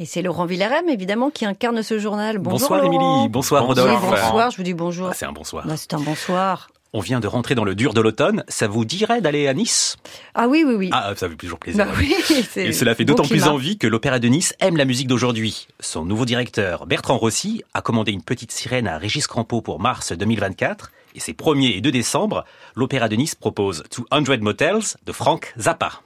[0.00, 2.38] Et c'est Laurent Villarem, évidemment, qui incarne ce journal.
[2.38, 4.00] Bonjour, bonsoir Émilie, bonsoir Rodolphe.
[4.00, 5.08] bonsoir, je vous dis bonjour.
[5.10, 5.66] Ah, c'est un bonsoir.
[5.66, 6.70] Bah, c'est un bonsoir.
[6.94, 8.42] On vient de rentrer dans le dur de l'automne.
[8.48, 9.98] Ça vous dirait d'aller à Nice?
[10.34, 10.88] Ah oui, oui, oui.
[10.90, 11.84] Ah, ça fait toujours plaisir.
[11.84, 12.14] Bah oui,
[12.56, 15.68] Et cela fait d'autant plus envie que l'Opéra de Nice aime la musique d'aujourd'hui.
[15.80, 20.12] Son nouveau directeur, Bertrand Rossi, a commandé une petite sirène à Régis Crampeau pour mars
[20.12, 20.92] 2024.
[21.14, 26.00] Et ces 1er et 2 décembre, l'Opéra de Nice propose 200 Motels de Frank Zappa.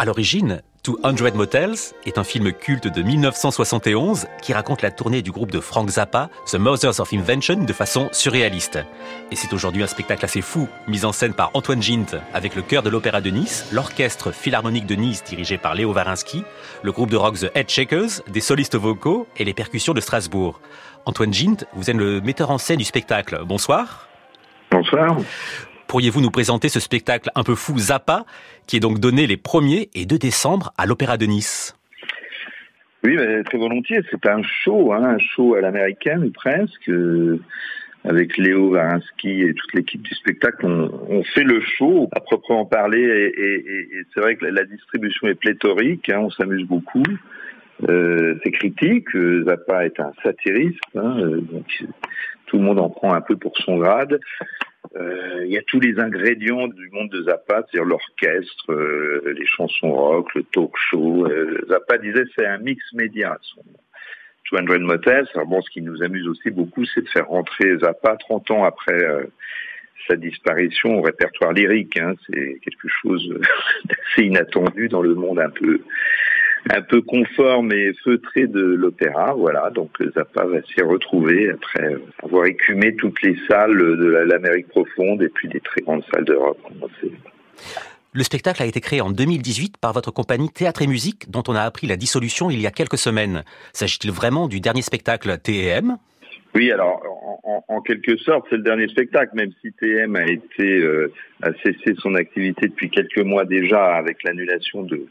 [0.00, 1.74] À l'origine, 200 Motels
[2.06, 6.30] est un film culte de 1971 qui raconte la tournée du groupe de Frank Zappa,
[6.46, 8.78] The Mothers of Invention, de façon surréaliste.
[9.30, 12.62] Et c'est aujourd'hui un spectacle assez fou, mis en scène par Antoine Gint avec le
[12.62, 16.44] chœur de l'Opéra de Nice, l'orchestre philharmonique de Nice dirigé par Léo Varinsky,
[16.82, 20.62] le groupe de rock The Head Shakers, des solistes vocaux et les percussions de Strasbourg.
[21.04, 23.42] Antoine Gint, vous êtes le metteur en scène du spectacle.
[23.44, 24.08] Bonsoir.
[24.70, 25.18] Bonsoir.
[25.90, 28.24] Pourriez-vous nous présenter ce spectacle un peu fou Zappa,
[28.68, 31.76] qui est donc donné les 1er et 2 décembre à l'Opéra de Nice?
[33.02, 33.98] Oui, très volontiers.
[34.08, 36.88] C'est un show, hein, un show à l'américaine presque.
[38.04, 43.32] avec Léo Varinsky et toute l'équipe du spectacle, on, fait le show à proprement parler.
[43.36, 46.08] Et, c'est vrai que la, distribution est pléthorique.
[46.08, 47.02] Hein, on s'amuse beaucoup.
[47.88, 49.08] Euh, c'est critique.
[49.44, 50.78] Zappa est un satiriste.
[50.94, 51.18] Hein,
[52.50, 54.18] tout le monde en prend un peu pour son grade.
[54.96, 59.46] Euh, il y a tous les ingrédients du monde de Zappa, c'est-à-dire l'orchestre, euh, les
[59.46, 61.26] chansons rock, le talk show.
[61.26, 63.38] Euh, Zappa disait c'est un mix média.
[63.42, 63.62] Son
[64.50, 65.28] 200 Motels.
[65.34, 68.64] Alors bon, ce qui nous amuse aussi beaucoup, c'est de faire rentrer Zappa 30 ans
[68.64, 68.98] après
[70.08, 71.96] sa disparition au répertoire lyrique.
[71.98, 72.14] Hein.
[72.26, 73.32] C'est quelque chose
[73.84, 75.82] d'assez inattendu dans le monde un peu
[76.68, 79.34] un peu conforme et feutré de l'opéra.
[79.34, 85.22] Voilà, donc Zappa va s'y retrouver après avoir écumé toutes les salles de l'Amérique profonde
[85.22, 86.58] et puis des très grandes salles d'Europe.
[88.12, 91.54] Le spectacle a été créé en 2018 par votre compagnie Théâtre et Musique, dont on
[91.54, 93.44] a appris la dissolution il y a quelques semaines.
[93.72, 95.96] S'agit-il vraiment du dernier spectacle TM
[96.54, 97.00] oui, alors
[97.68, 101.12] en, quelque sorte, c'est le dernier spectacle, même si TM a été euh,
[101.42, 105.06] a cessé son activité depuis quelques mois déjà avec l'annulation de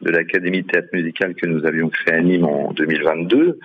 [0.00, 3.58] de l'Académie de théâtre musical que nous avions créé à Nîmes en 2022.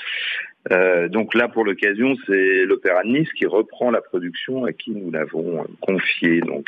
[0.72, 4.92] Euh, donc là, pour l'occasion, c'est l'Opéra de Nice qui reprend la production à qui
[4.92, 6.42] nous l'avons euh, confiée.
[6.42, 6.68] Donc,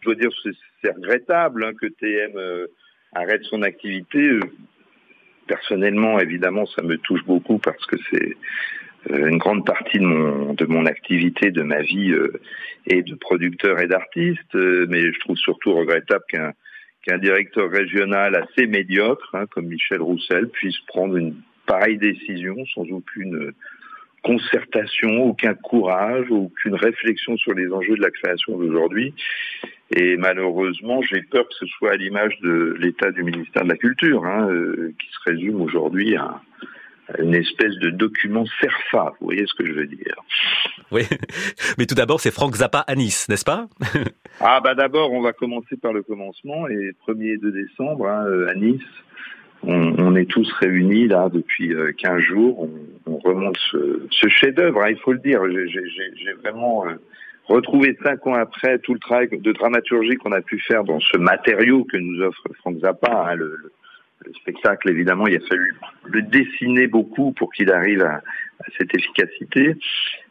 [0.00, 0.30] je dois dire
[0.82, 2.66] c'est regrettable hein, que TM euh,
[3.14, 4.40] arrête son activité.
[5.46, 8.36] Personnellement, évidemment, ça me touche beaucoup parce que c'est
[9.10, 12.12] une grande partie de mon de mon activité, de ma vie
[12.86, 14.54] et de producteur et d'artiste.
[14.54, 16.52] mais je trouve surtout regrettable qu'un
[17.08, 22.84] qu'un directeur régional assez médiocre, hein, comme Michel Roussel, puisse prendre une pareille décision sans
[22.90, 23.52] aucune
[24.22, 29.14] concertation, aucun courage, aucune réflexion sur les enjeux de la création d'aujourd'hui.
[29.96, 33.76] Et malheureusement, j'ai peur que ce soit à l'image de l'état du ministère de la
[33.76, 36.42] Culture, hein, euh, qui se résume aujourd'hui à,
[37.18, 40.16] une espèce de document CERFA, vous voyez ce que je veux dire.
[40.90, 41.02] Oui,
[41.78, 43.66] mais tout d'abord, c'est Franck Zappa à Nice, n'est-ce pas?
[44.40, 48.24] Ah bah d'abord, on va commencer par le commencement, et 1er et 2 décembre, hein,
[48.48, 48.84] à Nice,
[49.64, 52.68] on, est tous réunis là depuis 15 euh, jours,
[53.06, 56.86] on, remonte ce, chef-d'œuvre, hein, il faut le dire, j'ai vraiment...
[56.86, 56.94] Euh,
[57.48, 61.16] retrouvé cinq ans après tout le travail de dramaturgie qu'on a pu faire dans ce
[61.16, 63.72] matériau que nous offre Franck Zappa, hein, le,
[64.24, 65.74] le spectacle, évidemment, il a fallu
[66.04, 68.20] le dessiner beaucoup pour qu'il arrive à,
[68.76, 69.76] cette efficacité.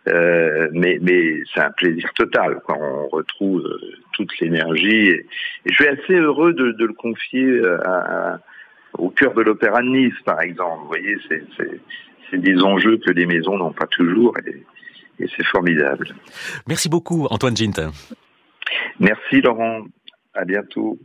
[0.09, 5.09] Euh, mais, mais c'est un plaisir total quand on retrouve euh, toute l'énergie.
[5.09, 5.25] Et,
[5.65, 7.77] je suis assez heureux de, le confier euh,
[8.97, 10.81] au cœur de l'Opéra de Nice, par exemple.
[10.81, 11.17] Vous voyez,
[12.29, 14.63] c'est des enjeux que les maisons n'ont pas toujours et,
[15.19, 16.09] et c'est formidable.
[16.67, 17.91] Merci beaucoup, Antoine Gint.
[18.99, 19.83] Merci, Laurent.
[20.33, 20.99] À bientôt.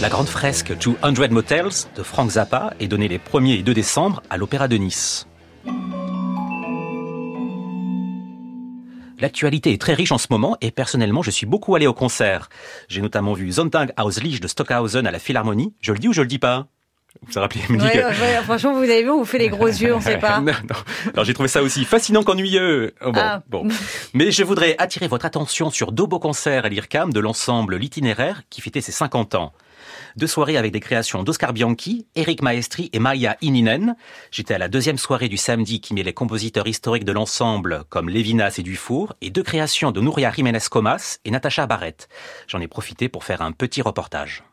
[0.00, 0.96] La grande fresque 200
[1.30, 5.27] Motels de Frank Zappa est donnée les 1er et 2 décembre à l'Opéra de Nice.
[9.20, 12.48] L'actualité est très riche en ce moment et personnellement je suis beaucoup allé au concert.
[12.88, 15.74] J'ai notamment vu Sonntag aus de Stockhausen à la Philharmonie.
[15.80, 16.68] Je le dis ou je le dis pas?
[17.22, 19.92] Vous vous rappelez, ouais, ouais, franchement, vous avez vu, on vous fait les gros yeux,
[19.94, 20.40] on sait pas.
[20.40, 20.76] non, non.
[21.14, 22.94] Alors j'ai trouvé ça aussi fascinant qu'ennuyeux.
[23.00, 23.42] Oh, bon, ah.
[23.48, 23.66] bon.
[24.14, 28.42] Mais je voudrais attirer votre attention sur deux beaux concerts à l'IRCAM de l'ensemble L'Itinéraire
[28.50, 29.52] qui fêtait ses 50 ans.
[30.16, 33.96] Deux soirées avec des créations d'Oscar Bianchi, Eric Maestri et Maya Ininen.
[34.30, 38.08] J'étais à la deuxième soirée du samedi qui met les compositeurs historiques de l'ensemble comme
[38.08, 42.08] Lévinas et Dufour et deux créations de Nouria Jiménez Comas et Natacha Barrett.
[42.46, 44.44] J'en ai profité pour faire un petit reportage.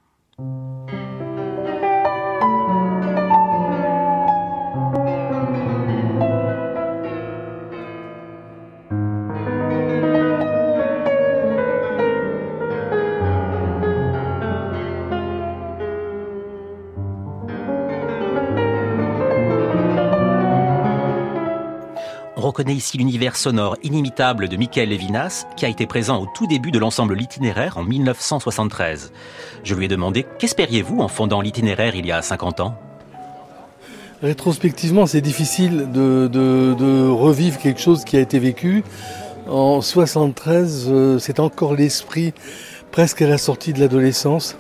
[22.56, 26.72] Reconnaît ici l'univers sonore inimitable de Michael Levinas, qui a été présent au tout début
[26.72, 29.12] de l'ensemble L'Itinéraire en 1973.
[29.66, 32.78] Je lui ai demandé Qu'espériez-vous en fondant l'itinéraire il y a 50 ans?
[34.24, 38.86] Rétrospectivement, c'est difficile de, revivre quelque chose qui a été vécu.
[39.50, 42.34] En 73, euh, c'est encore l'esprit
[42.90, 44.56] presque à la sortie de l'adolescence.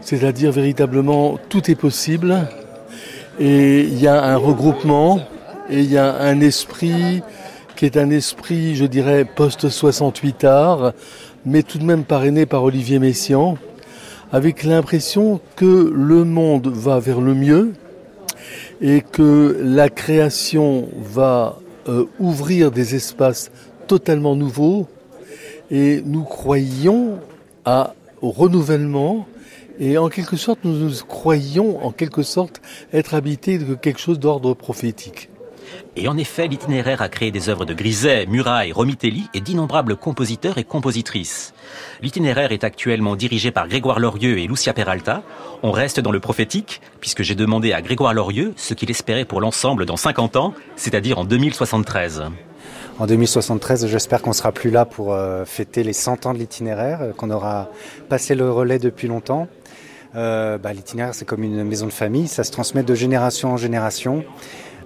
[0.00, 2.48] C'est-à-dire véritablement tout est possible.
[3.38, 5.20] Et il y a un regroupement,
[5.72, 7.22] et il y a un esprit
[7.76, 10.92] qui est un esprit, je dirais, post-68 art,
[11.46, 13.56] mais tout de même parrainé par Olivier Messiaen,
[14.32, 17.72] avec l'impression que le monde va vers le mieux
[18.82, 21.58] et que la création va
[21.88, 23.50] euh, ouvrir des espaces
[23.86, 24.86] totalement nouveaux
[25.70, 27.18] et nous croyons
[27.64, 29.26] à, au renouvellement
[29.80, 32.60] et en quelque sorte nous, nous croyons en quelque sorte
[32.92, 35.30] être habités de quelque chose d'ordre prophétique.
[35.96, 40.58] Et en effet, l'itinéraire a créé des œuvres de Griset, Muraille, Romitelli et d'innombrables compositeurs
[40.58, 41.52] et compositrices.
[42.00, 45.22] L'itinéraire est actuellement dirigé par Grégoire Lorieux et Lucia Peralta.
[45.62, 49.40] On reste dans le prophétique, puisque j'ai demandé à Grégoire Lorieux ce qu'il espérait pour
[49.40, 52.24] l'ensemble dans 50 ans, c'est-à-dire en 2073.
[52.98, 57.02] En 2073, j'espère qu'on sera plus là pour euh, fêter les 100 ans de l'itinéraire,
[57.02, 57.68] euh, qu'on aura
[58.08, 59.48] passé le relais depuis longtemps.
[60.14, 63.56] Euh, bah, l'itinéraire, c'est comme une maison de famille, ça se transmet de génération en
[63.56, 64.24] génération.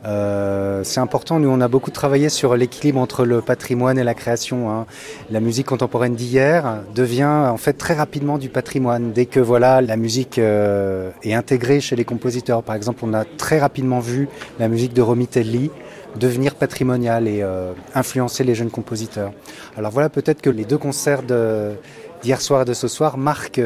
[0.04, 4.14] Euh, c'est important, nous on a beaucoup travaillé sur l'équilibre entre le patrimoine et la
[4.14, 4.70] création.
[4.70, 4.86] Hein.
[5.30, 9.12] La musique contemporaine d'hier devient en fait très rapidement du patrimoine.
[9.12, 13.24] Dès que voilà la musique euh, est intégrée chez les compositeurs, par exemple, on a
[13.24, 14.28] très rapidement vu
[14.58, 15.70] la musique de Romitelli
[16.16, 19.32] devenir patrimoniale et euh, influencer les jeunes compositeurs.
[19.76, 23.60] Alors voilà, peut-être que les deux concerts d'hier soir et de ce soir marquent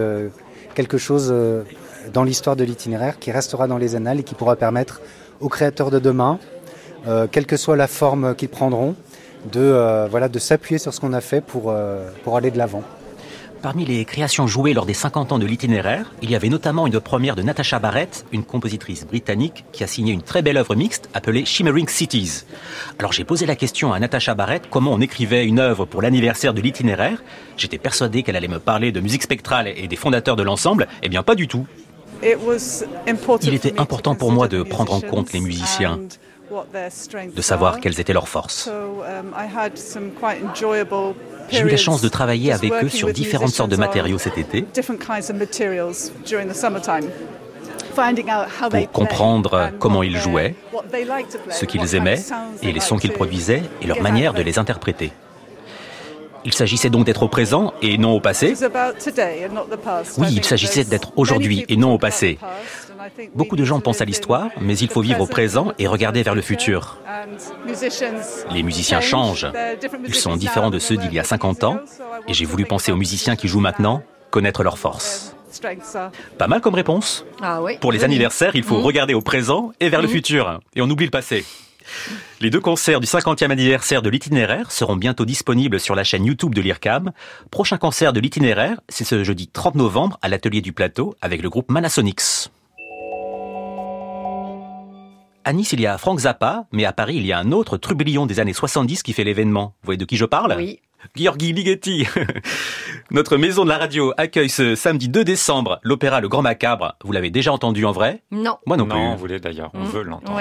[0.75, 1.33] quelque chose
[2.13, 5.01] dans l'histoire de l'itinéraire qui restera dans les annales et qui pourra permettre
[5.41, 6.39] aux créateurs de demain,
[7.07, 8.95] euh, quelle que soit la forme qu'ils prendront,
[9.53, 12.83] de, euh, s'appuyer sur ce qu'on a fait pour, euh, pour aller de l'avant.
[13.63, 16.99] Parmi les créations jouées lors des 50 ans de l'itinéraire, il y avait notamment une
[16.99, 21.11] première de Natasha Barrett, une compositrice britannique qui a signé une très belle œuvre mixte
[21.13, 22.45] appelée Shimmering Cities.
[22.99, 26.55] Alors j'ai posé la question à Natasha Barrett comment on écrivait une œuvre pour l'anniversaire
[26.55, 27.23] de l'itinéraire.
[27.59, 30.89] J'étais persuadé qu'elle allait me parler de musique spectrale et des fondateurs de l'ensemble.
[31.03, 31.67] Eh bien pas du tout.
[32.23, 36.01] Il était important pour moi de prendre en compte les musiciens,
[37.35, 38.69] de savoir quelles étaient leurs forces.
[38.69, 39.35] Um,
[41.51, 44.67] J'ai eu la chance de travailler avec eux sur différentes sortes de matériaux cet été
[48.71, 50.55] pour comprendre comment ils jouaient,
[51.51, 52.21] ce qu'ils aimaient
[52.63, 55.13] et les sons qu'ils produisaient et leur manière de les interpréter.
[56.45, 58.55] Il s'agissait donc d'être au présent et non au passé.
[60.19, 62.39] Oui, il s'agissait d'être aujourd'hui et non au passé.
[63.35, 66.35] Beaucoup de gens pensent à l'histoire, mais il faut vivre au présent et regarder vers
[66.35, 66.99] le futur.
[68.53, 69.51] Les musiciens changent.
[70.07, 71.79] Ils sont différents de ceux d'il y a 50 ans,
[72.29, 75.35] et j'ai voulu penser aux musiciens qui jouent maintenant, connaître leurs forces.
[76.39, 77.25] Pas mal comme réponse.
[77.43, 78.85] Ah Pour les anniversaires, il faut mmh.
[78.85, 80.11] regarder au présent et vers le mmh.
[80.11, 81.45] futur, et on oublie le passé.
[82.41, 86.55] Les deux concerts du 50e anniversaire de l'itinéraire seront bientôt disponibles sur la chaîne YouTube
[86.55, 87.13] de l'IRCAM.
[87.51, 91.51] Prochain concert de l'itinéraire, c'est ce jeudi 30 novembre à l'atelier du plateau avec le
[91.51, 92.51] groupe Manasonics.
[95.45, 97.79] À Nice, il y a Frank Zappa, mais à Paris, il y a un autre
[97.79, 99.75] trublion des années 70 qui fait l'événement.
[99.83, 100.55] Vous voyez de qui je parle?
[100.57, 100.81] Oui.
[101.17, 102.07] Gheorghi Ligeti.
[103.11, 106.95] Notre maison de la radio accueille ce samedi 2 décembre l'opéra Le Grand Macabre.
[107.03, 108.23] Vous l'avez déjà entendu en vrai?
[108.31, 108.59] Non.
[108.67, 108.99] Moi non, plus.
[108.99, 109.89] Non, on voulait d'ailleurs, on mmh.
[109.89, 110.41] veut l'entendre.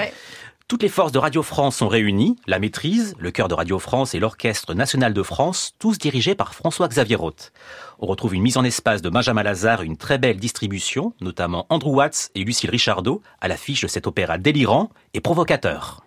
[0.70, 4.14] Toutes les forces de Radio France sont réunies, la maîtrise, le chœur de Radio France
[4.14, 7.52] et l'Orchestre national de France, tous dirigés par François-Xavier Roth.
[7.98, 11.96] On retrouve une mise en espace de Benjamin Lazare une très belle distribution, notamment Andrew
[11.96, 16.04] Watts et Lucille Richardot, à l'affiche de cet opéra délirant et provocateur.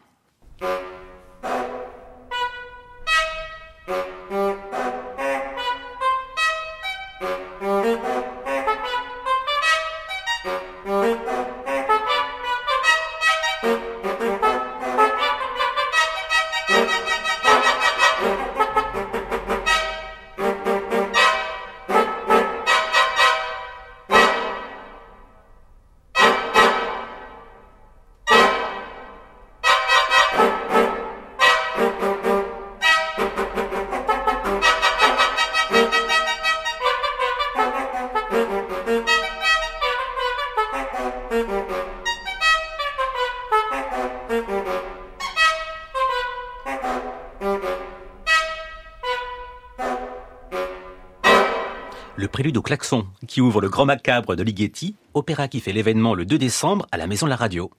[52.23, 56.13] Le prélude au klaxon qui ouvre le Grand Macabre de Ligeti, opéra qui fait l'événement
[56.13, 57.69] le 2 décembre à la Maison de la Radio.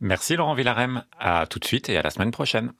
[0.00, 2.70] Merci Laurent Villarem, à tout de suite et à la semaine prochaine.